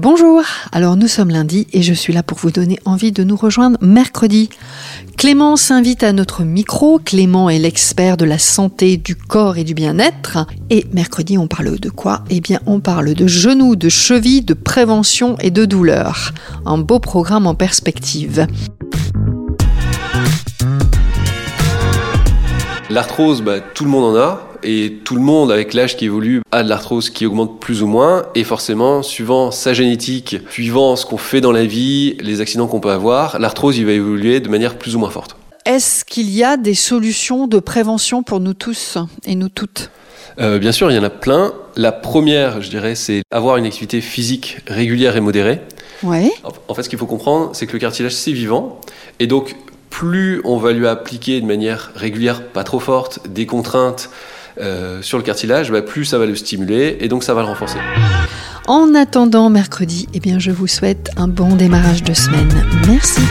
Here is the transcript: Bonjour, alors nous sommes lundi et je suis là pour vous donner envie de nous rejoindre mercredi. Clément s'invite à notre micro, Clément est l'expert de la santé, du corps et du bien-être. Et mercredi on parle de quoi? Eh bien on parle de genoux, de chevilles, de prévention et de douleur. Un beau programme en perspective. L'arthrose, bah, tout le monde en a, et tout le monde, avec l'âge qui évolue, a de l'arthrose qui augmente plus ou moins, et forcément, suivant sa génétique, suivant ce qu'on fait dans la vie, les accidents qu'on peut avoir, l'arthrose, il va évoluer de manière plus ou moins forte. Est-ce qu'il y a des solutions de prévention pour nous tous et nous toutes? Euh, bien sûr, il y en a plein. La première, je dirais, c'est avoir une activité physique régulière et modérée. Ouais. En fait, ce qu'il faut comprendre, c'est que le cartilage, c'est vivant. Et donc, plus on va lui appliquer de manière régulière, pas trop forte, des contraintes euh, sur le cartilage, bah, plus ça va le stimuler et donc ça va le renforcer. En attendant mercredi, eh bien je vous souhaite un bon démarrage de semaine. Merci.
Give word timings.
Bonjour, 0.00 0.42
alors 0.70 0.94
nous 0.96 1.08
sommes 1.08 1.30
lundi 1.30 1.66
et 1.72 1.82
je 1.82 1.92
suis 1.92 2.12
là 2.12 2.22
pour 2.22 2.38
vous 2.38 2.52
donner 2.52 2.78
envie 2.84 3.10
de 3.10 3.24
nous 3.24 3.34
rejoindre 3.34 3.78
mercredi. 3.80 4.48
Clément 5.16 5.56
s'invite 5.56 6.04
à 6.04 6.12
notre 6.12 6.44
micro, 6.44 7.00
Clément 7.00 7.50
est 7.50 7.58
l'expert 7.58 8.16
de 8.16 8.24
la 8.24 8.38
santé, 8.38 8.96
du 8.96 9.16
corps 9.16 9.58
et 9.58 9.64
du 9.64 9.74
bien-être. 9.74 10.46
Et 10.70 10.86
mercredi 10.92 11.36
on 11.36 11.48
parle 11.48 11.80
de 11.80 11.90
quoi? 11.90 12.22
Eh 12.30 12.40
bien 12.40 12.60
on 12.66 12.78
parle 12.78 13.12
de 13.14 13.26
genoux, 13.26 13.74
de 13.74 13.88
chevilles, 13.88 14.42
de 14.42 14.54
prévention 14.54 15.36
et 15.40 15.50
de 15.50 15.64
douleur. 15.64 16.32
Un 16.64 16.78
beau 16.78 17.00
programme 17.00 17.48
en 17.48 17.56
perspective. 17.56 18.46
L'arthrose, 22.98 23.42
bah, 23.42 23.60
tout 23.60 23.84
le 23.84 23.90
monde 23.90 24.16
en 24.16 24.18
a, 24.18 24.48
et 24.64 24.94
tout 25.04 25.14
le 25.14 25.20
monde, 25.20 25.52
avec 25.52 25.72
l'âge 25.72 25.96
qui 25.96 26.06
évolue, 26.06 26.42
a 26.50 26.64
de 26.64 26.68
l'arthrose 26.68 27.10
qui 27.10 27.26
augmente 27.26 27.60
plus 27.60 27.80
ou 27.84 27.86
moins, 27.86 28.24
et 28.34 28.42
forcément, 28.42 29.04
suivant 29.04 29.52
sa 29.52 29.72
génétique, 29.72 30.38
suivant 30.50 30.96
ce 30.96 31.06
qu'on 31.06 31.16
fait 31.16 31.40
dans 31.40 31.52
la 31.52 31.64
vie, 31.64 32.16
les 32.18 32.40
accidents 32.40 32.66
qu'on 32.66 32.80
peut 32.80 32.90
avoir, 32.90 33.38
l'arthrose, 33.38 33.78
il 33.78 33.86
va 33.86 33.92
évoluer 33.92 34.40
de 34.40 34.48
manière 34.48 34.76
plus 34.76 34.96
ou 34.96 34.98
moins 34.98 35.10
forte. 35.10 35.36
Est-ce 35.64 36.04
qu'il 36.04 36.28
y 36.28 36.42
a 36.42 36.56
des 36.56 36.74
solutions 36.74 37.46
de 37.46 37.60
prévention 37.60 38.24
pour 38.24 38.40
nous 38.40 38.54
tous 38.54 38.98
et 39.24 39.36
nous 39.36 39.48
toutes? 39.48 39.92
Euh, 40.40 40.58
bien 40.58 40.72
sûr, 40.72 40.90
il 40.90 40.96
y 40.96 40.98
en 40.98 41.04
a 41.04 41.10
plein. 41.10 41.52
La 41.76 41.92
première, 41.92 42.62
je 42.62 42.68
dirais, 42.68 42.96
c'est 42.96 43.22
avoir 43.30 43.58
une 43.58 43.64
activité 43.64 44.00
physique 44.00 44.58
régulière 44.66 45.16
et 45.16 45.20
modérée. 45.20 45.60
Ouais. 46.02 46.32
En 46.66 46.74
fait, 46.74 46.82
ce 46.82 46.88
qu'il 46.88 46.98
faut 46.98 47.06
comprendre, 47.06 47.50
c'est 47.52 47.68
que 47.68 47.74
le 47.74 47.78
cartilage, 47.78 48.16
c'est 48.16 48.32
vivant. 48.32 48.80
Et 49.20 49.28
donc, 49.28 49.54
plus 49.98 50.40
on 50.44 50.58
va 50.58 50.70
lui 50.70 50.86
appliquer 50.86 51.40
de 51.40 51.46
manière 51.46 51.90
régulière, 51.96 52.44
pas 52.44 52.62
trop 52.62 52.78
forte, 52.78 53.18
des 53.28 53.46
contraintes 53.46 54.10
euh, 54.60 55.02
sur 55.02 55.18
le 55.18 55.24
cartilage, 55.24 55.72
bah, 55.72 55.82
plus 55.82 56.04
ça 56.04 56.18
va 56.18 56.26
le 56.26 56.36
stimuler 56.36 56.98
et 57.00 57.08
donc 57.08 57.24
ça 57.24 57.34
va 57.34 57.40
le 57.40 57.48
renforcer. 57.48 57.78
En 58.68 58.94
attendant 58.94 59.50
mercredi, 59.50 60.06
eh 60.14 60.20
bien 60.20 60.38
je 60.38 60.52
vous 60.52 60.68
souhaite 60.68 61.10
un 61.16 61.26
bon 61.26 61.56
démarrage 61.56 62.04
de 62.04 62.14
semaine. 62.14 62.64
Merci. 62.86 63.22